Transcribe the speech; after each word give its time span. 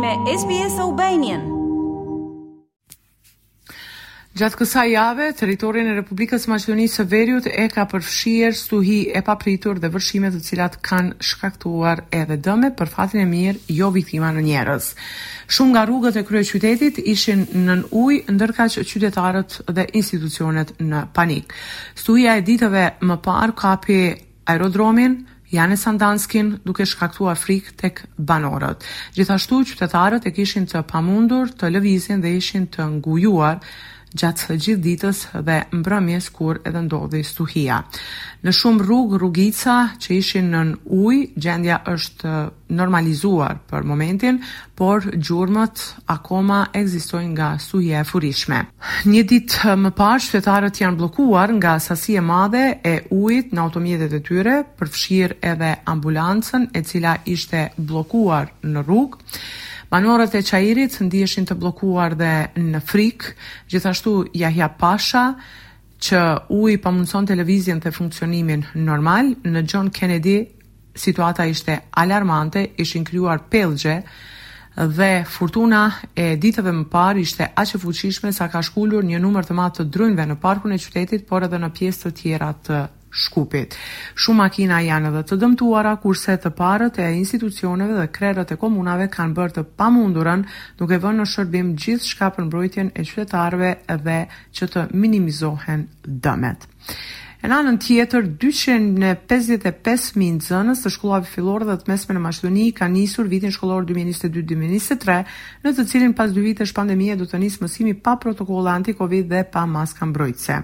me 0.00 0.12
SBS 0.40 0.74
Albanian. 0.86 1.42
Gjatë 4.38 4.58
kësa 4.60 4.84
jave, 4.88 5.26
teritorin 5.36 5.90
e 5.90 5.96
Republikës 5.98 6.46
Maqedonisë 6.48 7.00
së 7.02 7.04
Veriut 7.12 7.48
e 7.50 7.66
ka 7.74 7.84
përfshirë 7.90 8.56
stuhi 8.60 9.00
e 9.18 9.20
papritur 9.26 9.80
dhe 9.82 9.90
vërshimet 9.92 10.38
të 10.38 10.42
cilat 10.46 10.78
kanë 10.88 11.26
shkaktuar 11.30 12.04
edhe 12.20 12.38
dëme 12.46 12.70
për 12.78 12.92
fatin 12.94 13.20
e 13.20 13.26
mirë 13.34 13.76
jo 13.80 13.90
viktima 13.96 14.30
në 14.36 14.46
njerës. 14.48 14.86
Shumë 15.52 15.74
nga 15.74 15.82
rrugët 15.90 16.16
e 16.16 16.24
krye 16.30 16.46
qytetit 16.50 17.02
ishin 17.14 17.44
në 17.66 17.76
uj, 18.04 18.22
ndërka 18.36 18.70
që 18.76 18.86
qytetarët 18.92 19.58
dhe 19.68 19.84
institucionet 20.00 20.76
në 20.80 21.04
panik. 21.18 21.52
Stuhia 22.04 22.38
e 22.40 22.46
ditëve 22.48 22.86
më 23.10 23.20
parë 23.28 23.56
kapi 23.64 24.00
aerodromin, 24.50 25.20
Janë 25.50 25.74
Sandanskin 25.82 26.50
duke 26.62 26.84
shkaktuar 26.86 27.38
frikë 27.38 27.72
tek 27.80 28.04
banorët. 28.30 28.84
Gjithashtu 29.16 29.58
qytetarët 29.72 30.28
e 30.28 30.30
kishin 30.36 30.68
të 30.70 30.84
pamundur 30.92 31.50
të 31.60 31.72
lëvizin 31.74 32.22
dhe 32.22 32.30
ishin 32.38 32.68
të 32.76 32.86
ngujuar 32.92 33.58
gjatë 34.18 34.54
gjithë 34.64 34.82
ditës 34.82 35.20
dhe 35.46 35.56
mbrëmjes 35.78 36.30
kur 36.34 36.58
edhe 36.66 36.80
ndodhi 36.82 37.20
stuhia. 37.26 37.78
Në 38.42 38.54
shumë 38.56 38.86
rrugë 38.86 39.18
rrugica 39.20 39.74
që 40.02 40.14
ishin 40.16 40.48
në 40.54 40.62
uj, 40.96 41.18
gjendja 41.36 41.76
është 41.92 42.32
normalizuar 42.76 43.58
për 43.70 43.84
momentin, 43.86 44.40
por 44.78 45.04
gjurmët 45.12 45.82
akoma 46.10 46.62
egzistojnë 46.78 47.30
nga 47.36 47.52
stuhia 47.62 48.00
e 48.00 48.08
furishme. 48.08 48.60
Një 49.06 49.24
ditë 49.30 49.76
më 49.84 49.92
pash, 49.98 50.30
shtetarët 50.30 50.80
janë 50.82 51.00
blokuar 51.00 51.54
nga 51.58 51.76
sasi 51.82 52.16
e 52.18 52.24
madhe 52.24 52.64
e 52.82 52.96
ujit 53.14 53.52
në 53.52 53.64
automjetet 53.66 54.16
e 54.16 54.22
tyre, 54.26 54.58
përfshirë 54.78 55.38
edhe 55.52 55.74
ambulancën 55.90 56.70
e 56.76 56.82
cila 56.86 57.18
ishte 57.28 57.68
blokuar 57.76 58.50
në 58.64 58.86
rrugë, 58.86 59.20
Banorët 59.90 60.36
e 60.38 60.42
Qairit 60.46 61.00
ndiheshin 61.02 61.48
të 61.50 61.56
bllokuar 61.58 62.14
dhe 62.14 62.28
në 62.62 62.78
frik, 62.86 63.24
gjithashtu 63.72 64.12
Jahja 64.38 64.68
Pasha 64.78 65.22
që 66.06 66.20
uj 66.54 66.76
pa 66.84 66.92
mundëson 66.94 67.26
televizion 67.26 67.82
të 67.82 67.90
funksionimin 67.96 68.62
normal, 68.86 69.32
në 69.42 69.64
John 69.66 69.88
Kennedy 69.90 70.36
situata 70.94 71.48
ishte 71.50 71.80
alarmante, 72.04 72.62
ishin 72.84 73.02
kryuar 73.08 73.42
pelgje, 73.50 73.96
dhe 74.94 75.10
furtuna 75.26 75.82
e 76.14 76.36
ditëve 76.38 76.70
më 76.78 76.86
parë 76.94 77.24
ishte 77.26 77.50
aq 77.60 77.74
fuqishme 77.82 78.30
sa 78.32 78.46
ka 78.48 78.62
shkullur 78.62 79.02
një 79.10 79.18
numër 79.26 79.50
të 79.50 79.58
madh 79.58 79.80
të 79.80 79.88
drunjve 79.96 80.28
në 80.30 80.38
parkun 80.46 80.78
e 80.78 80.78
qytetit, 80.86 81.26
por 81.26 81.50
edhe 81.50 81.58
në 81.66 81.74
pjesë 81.80 82.04
të 82.08 82.16
tjera 82.22 82.54
të 82.54 82.78
shkupit. 83.10 83.74
Shumë 84.22 84.36
makina 84.40 84.78
janë 84.84 85.10
edhe 85.10 85.22
të 85.30 85.38
dëmtuara 85.42 85.94
kurse 86.02 86.36
të 86.42 86.52
parët 86.58 87.00
e 87.02 87.08
institucioneve 87.18 87.96
dhe 87.98 88.06
krerët 88.14 88.52
e 88.54 88.58
komunave 88.62 89.08
kanë 89.12 89.36
bërë 89.38 89.56
të 89.58 89.66
pamundurën 89.80 90.44
duke 90.78 90.98
vënë 91.02 91.22
në 91.24 91.28
shërbim 91.34 91.74
gjithë 91.82 92.10
shka 92.12 92.30
për 92.36 92.46
mbrojtjen 92.48 92.92
e 92.94 93.06
qytetarve 93.10 93.74
dhe 94.06 94.20
që 94.58 94.70
të 94.74 94.86
minimizohen 95.04 95.88
dëmet. 96.06 96.68
E 97.40 97.48
në 97.48 97.56
anën 97.56 97.78
tjetër, 97.80 98.26
255.000 98.42 100.42
zënës 100.44 100.82
të 100.84 100.90
shkullave 100.92 101.24
filore 101.24 101.64
dhe 101.64 101.72
të 101.80 101.88
mesme 101.88 102.12
në 102.12 102.20
Mashtoni 102.26 102.66
ka 102.76 102.84
nisur 102.92 103.24
vitin 103.30 103.48
shkullor 103.54 103.86
2022-2023, 103.88 105.14
në 105.64 105.70
të 105.78 105.84
cilin 105.88 106.12
pas 106.18 106.28
dy 106.36 106.40
vite 106.44 106.66
shpandemie 106.68 107.14
do 107.16 107.24
të 107.30 107.40
nisë 107.40 107.62
mësimi 107.64 107.94
pa 108.04 108.18
protokoll 108.20 108.68
anti-Covid 108.74 109.24
dhe 109.32 109.40
pa 109.54 109.62
maska 109.66 110.04
mbrojtëse. 110.10 110.56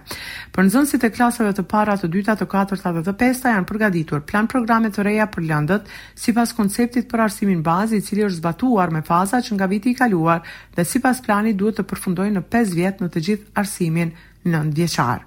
Për 0.53 0.63
nëzënësit 0.69 1.03
e 1.09 1.11
klasave 1.17 1.53
të 1.57 1.63
para 1.73 1.95
të 1.97 2.09
dyta, 2.13 2.33
të 2.37 2.45
katërta 2.53 2.91
dhe 2.99 3.03
të 3.09 3.13
pesta 3.25 3.53
janë 3.57 3.69
përgaditur 3.73 4.21
plan 4.29 4.45
programe 4.53 4.93
të 4.93 5.01
reja 5.09 5.31
për 5.33 5.43
lëndët, 5.49 5.89
si 6.13 6.37
pas 6.37 6.53
konceptit 6.61 7.09
për 7.09 7.25
arsimin 7.31 7.61
bazi, 7.67 7.97
i 7.97 8.05
cili 8.05 8.21
është 8.29 8.37
zbatuar 8.43 8.89
me 8.93 9.01
faza 9.09 9.41
që 9.41 9.57
nga 9.57 9.65
viti 9.73 9.95
i 9.97 9.97
kaluar 9.97 10.45
dhe 10.77 10.85
si 10.85 11.01
pas 11.01 11.17
planit 11.25 11.57
duhet 11.57 11.81
të 11.81 11.89
përfundoj 11.89 12.29
në 12.37 12.45
5 12.53 12.77
vjetë 12.77 13.01
në 13.01 13.09
të 13.13 13.19
gjithë 13.31 13.55
arsimin 13.65 14.13
9 14.53 14.75
vjeqar. 14.79 15.19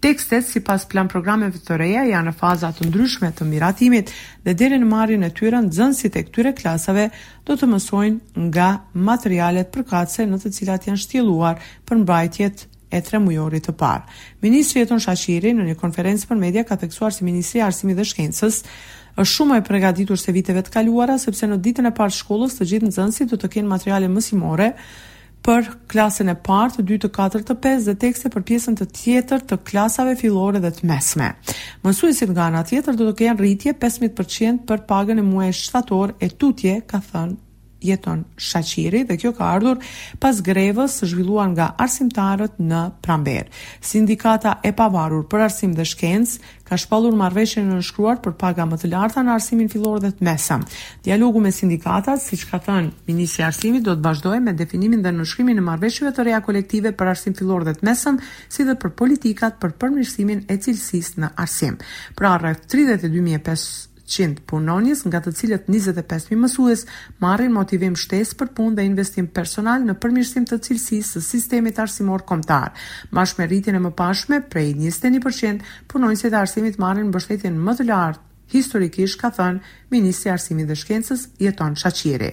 Tekstet, 0.00 0.46
si 0.46 0.60
pas 0.60 0.84
plan 0.88 1.08
programeve 1.08 1.58
të 1.58 1.76
reja, 1.80 2.04
janë 2.06 2.30
në 2.30 2.34
fazat 2.38 2.76
të 2.78 2.86
ndryshme 2.88 3.30
të 3.34 3.46
miratimit 3.48 4.12
dhe 4.46 4.54
deri 4.54 4.78
në 4.78 4.86
marri 4.86 5.18
e 5.26 5.30
tyre 5.34 5.60
në 5.60 5.92
e 6.14 6.22
këtyre 6.28 6.52
klasave 6.60 7.08
do 7.46 7.56
të 7.58 7.66
mësojnë 7.72 8.46
nga 8.52 8.68
materialet 8.94 9.72
përkatse 9.74 10.26
në 10.30 10.38
të 10.44 10.52
cilat 10.58 10.86
janë 10.86 10.98
shtjeluar 11.04 11.58
për 11.88 11.96
mbajtjet 12.04 12.66
e 12.94 13.02
tre 13.04 13.18
mujorit 13.20 13.66
të 13.68 13.72
parë. 13.80 14.02
Ministri 14.42 14.80
Eton 14.80 15.00
Shashiri 15.02 15.50
në 15.58 15.64
një 15.72 15.76
konferencë 15.82 16.28
për 16.30 16.36
media 16.40 16.62
ka 16.64 16.76
theksuar 16.80 17.12
si 17.12 17.24
Ministri 17.26 17.60
Arsimi 17.60 17.94
dhe 17.98 18.06
Shkencës 18.08 18.62
është 19.18 19.32
shumë 19.34 19.58
e 19.58 19.64
përgatitur 19.66 20.16
se 20.22 20.32
viteve 20.32 20.62
të 20.62 20.70
kaluara 20.78 21.18
sepse 21.18 21.46
në 21.50 21.58
ditën 21.66 21.90
e 21.90 21.94
parë 21.98 22.14
shkollës 22.20 22.54
të 22.60 22.68
gjithë 22.70 22.88
nxënësit 22.92 23.32
do 23.32 23.36
të 23.42 23.50
kenë 23.56 23.68
materiale 23.74 24.08
mësimore 24.08 24.70
për 25.46 25.66
klasën 25.92 26.30
e 26.32 26.36
parë, 26.46 26.72
të 26.76 26.84
dytë, 26.90 27.00
të 27.06 27.10
katërt, 27.18 27.44
të 27.50 27.56
pestë 27.66 27.88
dhe 27.88 27.94
tekste 28.04 28.30
për 28.34 28.44
pjesën 28.50 28.78
të 28.80 28.86
tjetër 29.00 29.44
të 29.50 29.58
klasave 29.68 30.16
fillore 30.22 30.62
dhe 30.64 30.72
të 30.78 30.88
mesme. 30.90 31.30
Mësuesit 31.86 32.32
nga 32.34 32.48
ana 32.50 32.64
tjetër 32.70 32.98
do 33.00 33.10
të 33.10 33.16
kenë 33.22 33.38
rritje 33.42 33.76
15% 33.86 34.64
për 34.72 34.86
pagën 34.90 35.20
e 35.22 35.26
muajit 35.30 35.60
shtator 35.62 36.16
e 36.28 36.32
tutje, 36.42 36.80
ka 36.90 37.02
thënë 37.12 37.38
jeton 37.84 38.24
Shaqiri 38.50 39.02
dhe 39.08 39.16
kjo 39.20 39.32
ka 39.38 39.48
ardhur 39.54 39.78
pas 40.20 40.38
grevës 40.46 40.98
së 41.00 41.08
zhvilluar 41.12 41.48
nga 41.52 41.68
arsimtarët 41.84 42.58
në 42.58 42.82
Pramber. 43.02 43.48
Sindikata 43.82 44.56
e 44.66 44.72
pavarur 44.72 45.26
për 45.30 45.44
arsim 45.48 45.74
dhe 45.78 45.86
shkencë 45.86 46.54
ka 46.68 46.76
shpallur 46.76 47.14
marrëveshjen 47.16 47.68
në 47.70 47.78
nënshkruar 47.78 48.18
për 48.24 48.34
paga 48.40 48.66
më 48.68 48.78
të 48.82 48.90
larta 48.92 49.22
në 49.24 49.34
arsimin 49.38 49.70
fillor 49.72 50.02
dhe 50.04 50.10
të 50.18 50.26
mesëm. 50.26 50.66
Dialogu 51.06 51.40
me 51.40 51.52
sindikatat, 51.56 52.20
siç 52.20 52.44
ka 52.50 52.58
thënë 52.66 52.92
ministri 53.08 53.40
i 53.42 53.46
arsimit, 53.46 53.86
do 53.88 53.94
të 53.96 54.04
vazhdojë 54.04 54.42
me 54.50 54.52
definimin 54.58 55.02
dhe 55.06 55.14
nënshkrimin 55.16 55.62
e 55.62 55.64
marrëveshjeve 55.64 56.12
të 56.18 56.28
reja 56.28 56.42
kolektive 56.44 56.92
për 56.92 57.14
arsim 57.16 57.38
fillor 57.40 57.64
dhe 57.64 57.78
të 57.78 57.88
mesëm, 57.88 58.20
si 58.52 58.68
dhe 58.68 58.76
për 58.84 58.92
politikat 59.00 59.56
për 59.62 59.78
përmirësimin 59.80 60.44
e 60.52 60.58
cilësisë 60.58 61.24
në 61.24 61.32
arsim. 61.46 61.80
Pra 62.18 62.36
rreth 62.42 62.66
32500 62.74 63.87
100 64.08 64.42
punonjës 64.48 65.02
nga 65.08 65.20
të 65.22 65.32
cilët 65.40 65.66
25.000 65.70 66.38
mësues 66.42 66.84
marrin 67.22 67.52
motivim 67.52 67.96
shtesë 68.00 68.38
për 68.40 68.50
punë 68.58 68.78
dhe 68.78 68.86
investim 68.88 69.28
personal 69.38 69.84
në 69.84 69.96
përmirësim 70.02 70.46
të 70.48 70.58
cilësisë 70.66 71.18
së 71.20 71.24
sistemit 71.28 71.80
arsimor 71.84 72.24
kombëtar. 72.30 72.72
Bashkë 73.12 73.42
me 73.42 73.48
rritjen 73.50 73.78
e 73.78 73.82
mëparshme 73.84 74.40
prej 74.54 74.72
21% 74.80 75.68
punonjësit 75.92 76.32
e 76.32 76.40
arsimit 76.40 76.80
marrin 76.82 77.12
mbështetjen 77.12 77.60
më 77.68 77.76
të 77.82 77.88
lartë 77.92 78.26
historikisht 78.54 79.20
ka 79.20 79.28
thënë 79.36 79.90
Ministri 79.92 80.30
i 80.30 80.32
Arsimit 80.38 80.70
dhe 80.70 80.78
Shkencës 80.80 81.26
Jeton 81.44 81.74
Shaqiri. 81.76 82.32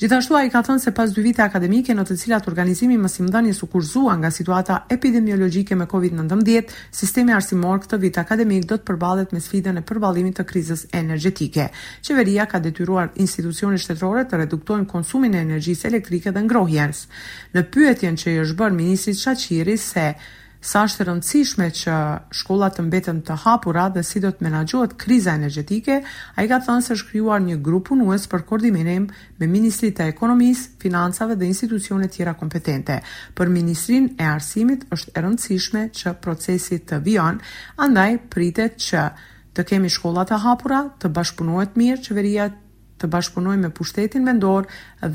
Gjithashtu 0.00 0.32
ai 0.32 0.48
ka 0.48 0.62
thënë 0.64 0.80
se 0.80 0.90
pas 0.96 1.10
dy 1.12 1.20
vite 1.20 1.42
akademike 1.44 1.92
në 1.92 2.06
të 2.08 2.14
cilat 2.22 2.46
organizimi 2.48 2.94
mësimdhënies 3.02 3.58
u 3.66 3.66
kurzua 3.68 4.14
nga 4.22 4.30
situata 4.32 4.78
epidemiologjike 4.96 5.76
me 5.76 5.84
COVID-19, 5.90 6.72
sistemi 7.00 7.34
arsimor 7.36 7.82
këtë 7.82 7.98
vit 8.06 8.16
akademik 8.22 8.64
do 8.70 8.78
të 8.80 8.86
përballet 8.88 9.34
me 9.36 9.42
sfidën 9.44 9.76
e 9.76 9.84
përballimit 9.90 10.40
të 10.40 10.46
krizës 10.54 10.86
energjetike. 11.02 11.66
Qeveria 12.00 12.48
ka 12.48 12.62
detyruar 12.64 13.10
institucionet 13.26 13.84
shtetërore 13.84 14.24
të 14.32 14.40
reduktojnë 14.46 14.88
konsumin 14.94 15.36
e 15.36 15.44
energjisë 15.44 15.90
elektrike 15.92 16.32
dhe 16.32 16.46
ngrohjes. 16.48 17.04
Në 17.52 17.66
pyetjen 17.74 18.16
që 18.16 18.32
i 18.32 18.40
është 18.46 18.58
bërë 18.62 18.80
ministrit 18.80 19.20
Shaqiri 19.20 19.76
se 19.84 20.12
sa 20.60 20.82
është 20.84 21.04
rëndësishme 21.08 21.66
që 21.76 21.94
shkollat 22.36 22.74
të 22.76 22.82
mbetën 22.86 23.20
të 23.26 23.36
hapura 23.46 23.86
dhe 23.94 24.02
si 24.04 24.20
do 24.20 24.28
të 24.32 24.44
menaxhohet 24.44 24.92
kriza 25.00 25.32
energjetike, 25.40 25.96
ai 26.36 26.44
ka 26.50 26.58
thënë 26.66 26.84
se 26.84 26.96
është 26.98 27.08
krijuar 27.10 27.40
një 27.46 27.56
grup 27.64 27.86
punues 27.88 28.26
për 28.30 28.42
koordinim 28.50 29.06
me 29.40 29.48
Ministrinë 29.48 30.04
e 30.04 30.10
Ekonomisë, 30.14 30.66
Financave 30.82 31.36
dhe 31.36 31.46
institucione 31.48 32.08
tjera 32.12 32.34
kompetente. 32.34 33.00
Për 33.34 33.48
Ministrinë 33.54 34.14
e 34.20 34.26
Arsimit 34.34 34.84
është 34.92 35.14
e 35.16 35.24
rëndësishme 35.24 35.86
që 35.96 36.12
procesi 36.20 36.78
të 36.78 37.00
vijon, 37.08 37.40
andaj 37.80 38.10
pritet 38.30 38.76
që 38.76 39.08
të 39.56 39.64
kemi 39.72 39.88
shkollat 39.90 40.32
e 40.36 40.42
hapura, 40.44 40.84
të 41.00 41.08
bashkëpunohet 41.08 41.76
mirë 41.80 42.02
qeveria 42.06 42.50
të 43.00 43.08
bashkëpunojmë 43.10 43.64
me 43.68 43.74
pushtetin 43.76 44.24
vendor 44.28 44.66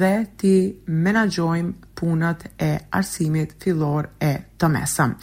dhe 0.01 0.11
të 0.41 0.51
menagjojmë 1.05 1.91
punat 1.95 2.43
e 2.61 2.69
arsimit 2.97 3.53
fillor 3.63 4.09
e 4.25 4.31
të 4.59 4.69
mesëm. 4.73 5.13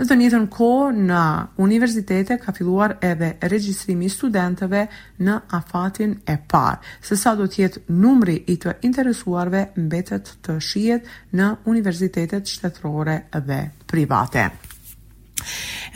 Në 0.00 0.06
të 0.08 0.16
njëtën 0.20 0.46
ko, 0.56 0.70
në 1.10 1.20
universitete 1.66 2.38
ka 2.42 2.54
filluar 2.56 2.96
edhe 3.10 3.28
regjistrimi 3.52 4.08
studentëve 4.10 4.86
në 5.28 5.38
afatin 5.60 6.16
e 6.26 6.38
parë. 6.50 6.80
Se 7.06 7.18
sa 7.20 7.36
do 7.38 7.46
tjetë 7.46 7.84
numri 7.94 8.40
i 8.54 8.58
të 8.62 8.78
interesuarve 8.88 9.66
mbetet 9.76 10.34
të 10.46 10.58
shiet 10.70 11.12
në 11.36 11.52
universitetet 11.74 12.48
shtetërore 12.56 13.20
dhe 13.38 13.62
private. 13.86 14.50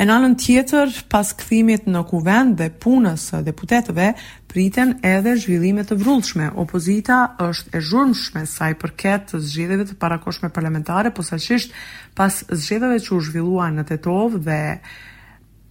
E 0.00 0.06
në 0.06 0.12
anën 0.16 0.34
tjetër, 0.40 0.92
pas 1.12 1.32
këthimit 1.38 1.88
në 1.90 2.02
kuvend 2.10 2.56
dhe 2.60 2.68
punës 2.82 3.24
deputetëve, 3.46 4.06
priten 4.50 4.94
edhe 5.06 5.36
zhvillimet 5.42 5.90
të 5.90 5.98
vrullshme. 6.00 6.50
Opozita 6.62 7.20
është 7.48 7.72
e 7.76 7.82
zhurmshme 7.90 8.44
sa 8.54 8.70
i 8.72 8.78
përket 8.82 9.30
të 9.32 9.42
zgjedeve 9.48 9.88
të 9.90 9.98
parakoshme 10.02 10.50
parlamentare, 10.56 11.10
po 11.14 11.26
sa 11.26 11.38
pas 12.20 12.40
zgjedeve 12.50 12.98
që 13.04 13.14
u 13.16 13.20
zhvillua 13.28 13.68
në 13.74 13.86
Tetov 13.90 14.38
dhe 14.48 14.60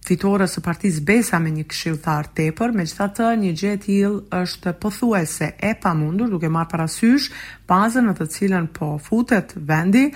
fitore 0.06 0.44
së 0.48 0.60
partiz 0.64 1.00
Besa 1.04 1.38
me 1.38 1.50
një 1.52 1.64
këshil 1.68 1.98
tharë 2.02 2.30
tepër, 2.36 2.72
me 2.72 2.84
qëta 2.88 3.06
të 3.16 3.26
një 3.40 3.50
gjë 3.60 3.72
tjil 3.84 4.14
është 4.40 4.72
pëthuese 4.82 5.50
e 5.60 5.74
pamundur 5.82 6.30
duke 6.32 6.48
marë 6.50 6.70
parasysh 6.72 7.26
bazën 7.68 8.06
në 8.08 8.14
të 8.18 8.26
cilën 8.34 8.68
po 8.78 8.94
futet 9.02 9.52
vendi, 9.68 10.06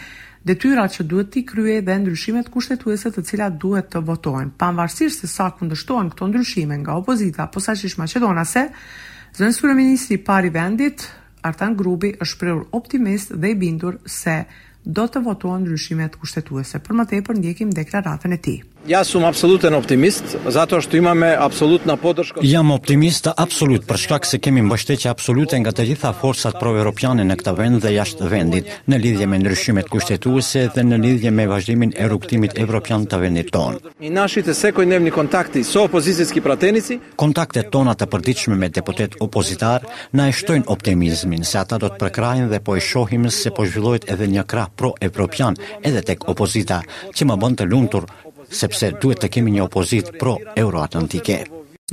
detyrat 0.45 0.97
që 0.97 1.07
duhet 1.09 1.31
t'i 1.35 1.43
krye 1.49 1.81
dhe 1.85 1.99
ndryshimet 2.01 2.49
kushtetuese 2.53 3.11
të 3.13 3.25
cilat 3.29 3.59
duhet 3.61 3.91
të 3.93 4.03
votojnë. 4.09 4.55
Panvarsisht 4.61 5.25
se 5.25 5.31
sa 5.35 5.51
kundështohen 5.59 6.11
këto 6.13 6.29
ndryshime 6.33 6.81
nga 6.81 6.97
opozita, 7.01 7.47
po 7.49 7.61
sa 7.65 7.73
që 7.77 7.89
ishë 7.91 8.01
Macedonase, 8.03 8.67
zënë 9.37 9.57
sure 9.57 9.77
ministri 9.79 10.19
pari 10.19 10.51
vendit, 10.53 11.05
Artan 11.45 11.77
Grubi 11.77 12.15
është 12.25 12.39
prerur 12.41 12.63
optimist 12.77 13.35
dhe 13.37 13.51
i 13.53 13.55
bindur 13.61 13.99
se 14.07 14.41
do 14.85 15.05
të 15.09 15.21
votohen 15.25 15.65
ndryshimet 15.65 16.17
kushtetuese. 16.21 16.81
Për 16.81 16.99
më 17.01 17.09
tepër 17.11 17.41
ndjekim 17.43 17.73
deklaratën 17.77 18.33
e 18.37 18.41
tij. 18.47 18.59
Ja 18.87 19.03
sum 19.05 19.25
absoluten 19.25 19.75
optimist, 19.75 20.25
zato 20.49 20.81
što 20.81 20.97
imame 20.97 21.37
apsolutna 21.39 21.97
po 21.97 22.15
Jam 22.43 22.71
optimista 22.71 23.33
absolut 23.37 23.87
për 23.87 23.97
shkak 23.99 24.27
se 24.27 24.39
kemi 24.39 24.63
mbështetje 24.63 25.09
absolute 25.11 25.57
nga 25.61 25.71
të 25.73 25.85
gjitha 25.87 26.13
forcat 26.13 26.61
europiane 26.63 27.25
në 27.25 27.37
këtë 27.37 27.55
vend 27.59 27.81
dhe 27.83 27.89
jashtë 27.95 28.29
vendit, 28.29 28.65
në 28.87 28.99
lidhje 29.03 29.27
me 29.27 29.39
ndryshimet 29.39 29.89
kushtetuese 29.89 30.69
dhe 30.75 30.83
në 30.85 31.01
lidhje 31.03 31.31
me 31.31 31.47
vazhdimin 31.47 31.93
e 31.97 32.09
ruktimit 32.09 32.59
evropian 32.59 33.07
të 33.07 33.19
vendit 33.21 33.49
tonë. 33.55 34.53
sekoj 34.55 34.87
nevni 34.87 35.11
kontakti 35.11 35.65
so 35.65 35.89
pratenici. 36.43 37.01
Kontaktet 37.17 37.71
tona 37.71 37.95
të 37.95 38.07
përditshme 38.07 38.55
me 38.57 38.69
deputet 38.69 39.15
opozitar 39.21 39.81
na 40.13 40.29
e 40.29 40.33
shtojnë 40.33 40.65
optimizmin 40.67 41.45
se 41.45 41.59
ata 41.59 41.79
do 41.79 41.89
të 41.89 41.99
përkrajnë 41.99 42.49
dhe 42.49 42.61
po 42.61 42.77
e 42.77 42.81
shohim 42.81 43.31
se 43.31 43.51
po 43.51 43.67
zhvillohet 43.67 44.11
edhe 44.11 44.27
një 44.27 44.45
krah 44.47 44.69
europian 45.01 45.57
edhe 45.83 46.03
tek 46.03 46.29
opozita 46.29 46.83
që 47.17 47.25
më 47.25 47.37
bën 47.37 47.57
të 47.57 47.65
lumtur 47.71 48.05
sepse 48.51 48.93
duhet 49.01 49.23
të 49.25 49.31
kemi 49.37 49.53
një 49.57 49.65
opozit 49.69 50.13
pro 50.21 50.37
euroatlantike. 50.59 51.43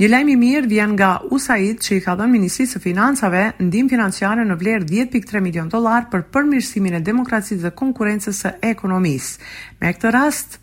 Një 0.00 0.08
lajm 0.08 0.28
i 0.32 0.36
mirë 0.40 0.68
vjen 0.72 0.94
nga 0.96 1.10
USAID 1.36 1.82
që 1.84 1.96
i 1.98 2.04
ka 2.04 2.14
dhënë 2.16 2.32
Ministrisë 2.32 2.78
së 2.78 2.80
Financave 2.80 3.42
ndihmë 3.60 3.92
financiare 3.92 4.46
në 4.48 4.56
vlerë 4.60 4.86
10.3 4.88 5.42
milion 5.44 5.68
dollar 5.72 6.08
për 6.12 6.24
përmirësimin 6.32 6.96
e 6.98 7.02
demokracisë 7.04 7.60
dhe 7.66 7.74
konkurrencës 7.82 8.40
së 8.46 8.54
ekonomisë. 8.72 9.36
Me 9.84 9.92
këtë 9.92 10.14
rast, 10.16 10.58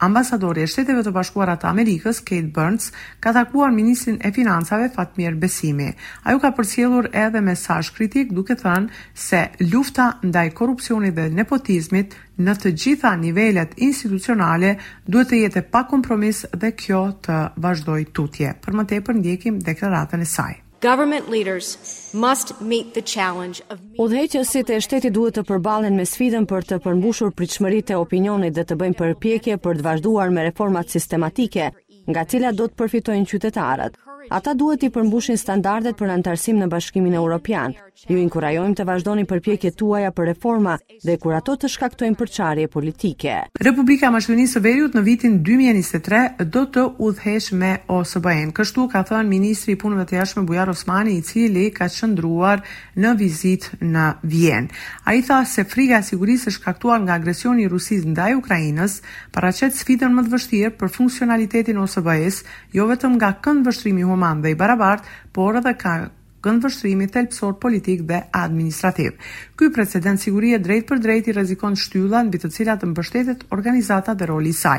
Ambasadori 0.00 0.62
e 0.64 0.68
Shteteve 0.68 1.02
të 1.04 1.10
Bashkuara 1.12 1.58
të 1.60 1.68
Amerikës, 1.68 2.22
Kate 2.24 2.48
Burns, 2.56 2.86
ka 3.20 3.34
takuar 3.36 3.72
ministrin 3.74 4.16
e 4.24 4.30
Financave 4.32 4.86
Fatmir 4.94 5.34
Besimi. 5.42 5.90
Ai 6.24 6.34
u 6.34 6.40
ka 6.40 6.52
përcjellur 6.56 7.10
edhe 7.12 7.42
mesazh 7.44 7.92
kritik 7.98 8.32
duke 8.32 8.56
thënë 8.62 9.02
se 9.26 9.42
lufta 9.74 10.08
ndaj 10.24 10.46
korrupsionit 10.56 11.12
dhe 11.20 11.28
nepotizmit 11.36 12.16
në 12.40 12.56
të 12.62 12.72
gjitha 12.84 13.12
nivelet 13.26 13.76
institucionale 13.90 14.72
duhet 15.06 15.34
të 15.34 15.42
jetë 15.44 15.66
pa 15.74 15.84
kompromis 15.92 16.46
dhe 16.56 16.72
kjo 16.80 17.04
të 17.28 17.38
vazhdoj 17.66 18.00
tutje. 18.16 18.56
Për 18.64 18.80
më 18.80 18.88
tepër 18.94 19.20
ndjekim 19.20 19.60
deklaratën 19.68 20.24
e 20.24 20.30
saj. 20.36 20.52
Government 20.80 21.28
leaders 21.28 21.76
must 22.14 22.58
meet 22.62 22.94
the 22.94 23.02
challenge 23.04 23.60
of 23.68 23.80
Udhëheqësit 24.00 24.70
e 24.72 24.78
shtetit 24.86 25.12
duhet 25.12 25.36
të 25.36 25.42
përballen 25.50 25.98
me 26.00 26.06
sfidën 26.08 26.46
për 26.48 26.64
të 26.70 26.78
përmbushur 26.86 27.34
pritshmëritë 27.40 27.92
e 27.92 28.00
opinionit 28.00 28.56
dhe 28.56 28.64
të 28.70 28.78
bëjnë 28.82 28.98
përpjekje 29.02 29.58
për 29.66 29.80
të 29.82 29.86
vazhduar 29.90 30.32
me 30.32 30.46
reformat 30.48 30.88
sistematike, 30.96 31.68
nga 32.08 32.24
cilat 32.32 32.56
do 32.62 32.70
të 32.70 32.80
përfitojnë 32.80 33.30
qytetarët. 33.34 34.00
Ata 34.28 34.52
duhet 34.54 34.82
të 34.82 34.88
përmbushin 34.92 35.38
standardet 35.40 35.96
për 35.96 36.10
antarësim 36.16 36.58
në 36.60 36.66
bashkimin 36.70 37.14
e 37.16 37.18
Europian. 37.20 37.72
Ju 38.08 38.16
inkurajojmë 38.20 38.76
të 38.78 38.84
vazhdoni 38.88 39.24
përpjekje 39.28 39.70
tuaja 39.78 40.10
për 40.16 40.28
reforma 40.30 40.76
dhe 41.04 41.14
kur 41.20 41.34
ato 41.36 41.54
të 41.60 41.68
shkaktojnë 41.72 42.16
përqarje 42.20 42.68
politike. 42.72 43.36
Republika 43.64 44.10
Mashtunisë 44.12 44.56
së 44.58 44.62
Veriut 44.64 44.94
në 44.96 45.02
vitin 45.04 45.38
2023 45.44 46.46
do 46.56 46.64
të 46.74 46.84
udhëhesh 47.04 47.50
me 47.60 47.72
OSBE-n. 47.92 48.52
Kështu 48.56 48.86
ka 48.92 49.02
thënë 49.08 49.28
ministri 49.28 49.74
i 49.76 49.80
punëve 49.82 50.06
të 50.10 50.18
jashtme 50.20 50.44
Bujar 50.48 50.72
Osmani, 50.72 51.16
i 51.20 51.24
cili 51.28 51.66
ka 51.76 51.88
qëndruar 51.92 52.62
në 52.96 53.14
vizitë 53.20 53.80
në 53.82 54.06
Vjen. 54.22 54.68
Ai 55.04 55.20
tha 55.26 55.42
se 55.46 55.64
friga 55.68 56.00
e 56.00 56.06
sigurisë 56.08 56.48
është 56.50 56.56
shkaktuar 56.60 57.00
nga 57.04 57.16
agresioni 57.20 57.64
i 57.66 57.70
Rusisë 57.72 58.08
ndaj 58.14 58.36
Ukrainës, 58.42 59.00
paraqet 59.36 59.76
sfidën 59.76 60.12
më 60.16 60.26
të 60.28 60.34
vështirë 60.36 60.74
për 60.80 60.94
funksionalitetin 60.96 61.78
OSBE-s, 61.84 62.44
jo 62.76 62.88
vetëm 62.88 63.18
nga 63.20 63.34
këndvështrimi 63.44 64.09
inhuman 64.10 64.42
dhe 64.42 64.50
i 64.50 64.54
barabart, 64.58 65.04
por 65.32 65.56
edhe 65.60 65.74
ka 65.78 65.94
këndvështrimi 66.40 67.04
thelpsor 67.12 67.52
politik 67.60 68.06
dhe 68.08 68.18
administrativ. 68.32 69.12
Ky 69.60 69.68
precedent 69.76 70.20
sigurie 70.22 70.56
drejt 70.58 70.86
për 70.88 71.02
drejt 71.04 71.26
i 71.28 71.34
rrezikon 71.36 71.74
shtyllën 71.76 72.26
mbi 72.30 72.40
të 72.40 72.48
cilat 72.54 72.86
mbështetet 72.88 73.42
organizata 73.56 74.14
dhe 74.16 74.28
roli 74.30 74.54
i 74.54 74.56
saj. 74.56 74.78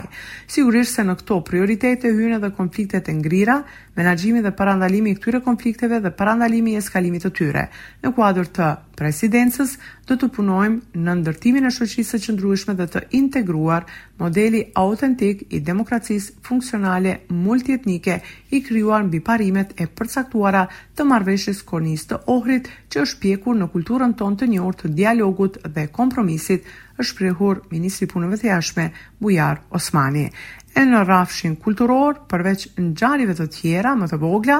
Sigurisht 0.49 0.97
se 0.97 1.05
në 1.05 1.19
këto 1.21 1.37
prioritete 1.45 2.09
hyn 2.17 2.39
edhe 2.39 2.49
konfliktet 2.57 3.11
e 3.13 3.17
ngrira 3.19 3.59
menaxhimi 3.95 4.39
dhe 4.43 4.51
parandalimi 4.55 5.11
i 5.11 5.15
këtyre 5.17 5.41
konflikteve 5.43 5.99
dhe 6.03 6.11
parandalimi 6.15 6.73
i 6.75 6.79
eskalimit 6.79 7.25
të 7.25 7.31
tyre. 7.37 7.65
Në 8.03 8.11
kuadër 8.15 8.47
të 8.55 8.69
presidencës 9.01 9.73
do 10.07 10.15
të 10.19 10.27
punojmë 10.35 10.95
në 11.07 11.15
ndërtimin 11.21 11.67
e 11.67 11.71
shoqërisë 11.75 12.13
së 12.15 12.19
qëndrueshme 12.25 12.75
dhe 12.77 12.85
të 12.93 13.01
integruar 13.17 13.87
modeli 14.21 14.61
autentik 14.79 15.43
i 15.49 15.59
demokracisë 15.67 16.35
funksionale 16.45 17.17
multietnike 17.35 18.19
i 18.53 18.61
krijuar 18.67 19.03
mbi 19.07 19.19
parimet 19.25 19.73
e 19.81 19.87
përcaktuara 19.97 20.65
të 20.95 21.07
marrëveshjes 21.09 21.63
kornisë 21.71 22.11
të 22.11 22.21
Ohrit, 22.35 22.69
që 22.91 23.03
është 23.07 23.19
pjekur 23.23 23.55
në 23.57 23.69
kulturën 23.73 24.15
tonë 24.19 24.41
të 24.43 24.49
njohur 24.53 24.77
të 24.79 24.93
dialogut 24.97 25.57
dhe 25.75 25.87
kompromisit, 25.91 26.63
është 27.01 27.07
shprehur 27.15 27.61
ministri 27.71 28.05
i 28.05 28.09
punëve 28.11 28.37
të 28.37 28.51
jashtme 28.51 28.89
Bujar 29.25 29.63
Osmani 29.73 30.27
e 30.75 30.83
në 30.87 31.01
rafshin 31.07 31.55
kulturor, 31.59 32.19
përveç 32.31 32.67
në 32.77 32.93
gjarive 32.99 33.35
të 33.37 33.47
tjera 33.51 33.93
më 33.99 34.07
të 34.11 34.19
vogla, 34.21 34.59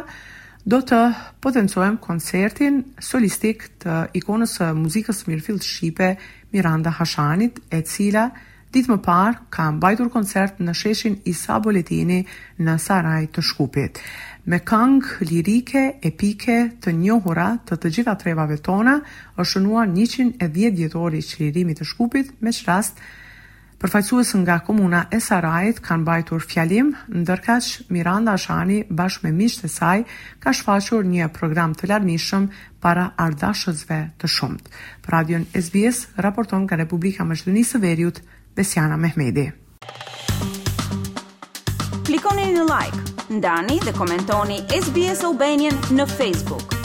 do 0.70 0.82
të 0.86 0.98
potencojmë 1.42 2.02
koncertin 2.04 2.82
solistik 3.02 3.64
të 3.82 3.98
ikonës 4.20 4.58
muzikës 4.78 5.24
mirëfilt 5.30 5.66
Shqipe 5.66 6.12
Miranda 6.54 6.92
Hashanit, 7.00 7.62
e 7.74 7.80
cila 7.88 8.28
ditë 8.72 8.92
më 8.94 8.98
parë 9.04 9.40
ka 9.52 9.66
mbajtur 9.76 10.12
koncert 10.14 10.62
në 10.64 10.76
sheshin 10.78 11.16
Isa 11.28 11.58
Boletini 11.60 12.22
në 12.62 12.76
Saraj 12.80 13.26
të 13.36 13.42
Shkupit. 13.48 14.00
Me 14.52 14.62
këngë 14.68 15.28
lirike, 15.30 15.82
epike, 16.08 16.60
të 16.84 16.94
njohura 17.00 17.50
të 17.68 17.78
të 17.82 17.92
gjitha 17.98 18.14
trebave 18.22 18.60
tona, 18.64 19.00
është 19.38 19.52
shënuar 19.58 19.92
110 19.92 20.78
djetori 20.78 21.24
që 21.26 21.42
lirimi 21.44 21.76
të 21.82 21.90
Shkupit, 21.92 22.32
me 22.40 22.54
që 22.56 22.70
rast 22.70 23.02
Përfaqësues 23.82 24.36
nga 24.44 24.60
komuna 24.62 25.00
e 25.10 25.18
Sarajit 25.18 25.80
kanë 25.82 26.06
bajtur 26.06 26.44
fjalim, 26.46 26.92
ndërkaq 27.10 27.70
Miranda 27.90 28.36
Shani 28.38 28.84
bashkë 28.94 29.24
me 29.26 29.32
miqtë 29.40 29.66
e 29.66 29.72
saj 29.76 30.04
ka 30.44 30.54
shfaqur 30.54 31.02
një 31.10 31.26
program 31.34 31.74
të 31.74 31.90
larmishëm 31.90 32.46
para 32.84 33.08
ardhashësve 33.26 33.98
të 34.22 34.30
shumtë. 34.30 34.68
Për 35.02 35.16
Radion 35.16 35.48
SBS 35.58 36.04
raporton 36.26 36.68
nga 36.70 36.78
Republika 36.84 37.24
e 37.24 37.28
Maqedonisë 37.34 37.74
së 37.78 37.82
Veriut, 37.88 38.20
Besiana 38.54 39.00
Mehmedi. 39.02 39.48
Klikoni 42.06 42.52
në 42.54 42.68
like, 42.70 43.02
ndani 43.34 43.80
dhe 43.82 43.96
komentoni 43.98 44.62
SBS 44.78 45.26
Albanian 45.32 45.82
në 45.98 46.06
Facebook. 46.18 46.81